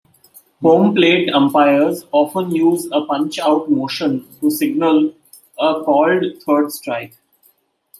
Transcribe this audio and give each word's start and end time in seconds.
Home 0.63 0.95
plate 0.95 1.29
umpires 1.31 2.07
often 2.11 2.49
use 2.49 2.87
a 2.91 3.01
"punch-out" 3.05 3.69
motion 3.69 4.25
to 4.39 4.49
signal 4.49 5.09
a 5.59 5.83
called 5.83 6.23
third 6.43 6.71
strike. 6.71 7.13